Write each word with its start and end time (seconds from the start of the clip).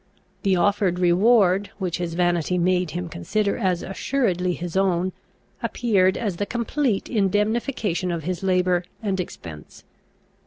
The 0.41 0.55
offered 0.55 0.97
reward, 0.97 1.69
which 1.77 1.99
his 1.99 2.15
vanity 2.15 2.57
made 2.57 2.89
him 2.89 3.07
consider 3.07 3.55
as 3.59 3.83
assuredly 3.83 4.53
his 4.53 4.75
own, 4.75 5.13
appeared 5.61 6.17
as 6.17 6.37
the 6.37 6.47
complete 6.47 7.07
indemnification 7.07 8.11
of 8.11 8.23
his 8.23 8.41
labour 8.41 8.83
and 9.03 9.19
expense. 9.19 9.83